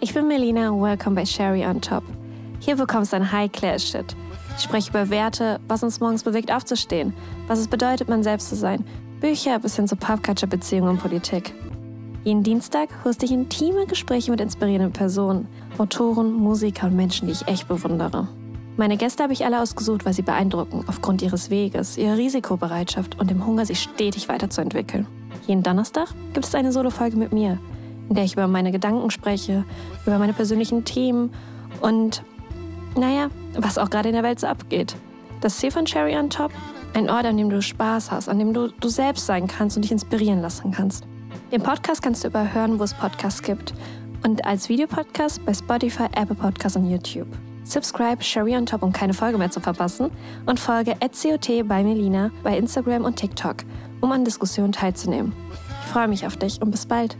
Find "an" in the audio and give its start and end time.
37.24-37.36, 38.28-38.38, 54.10-54.24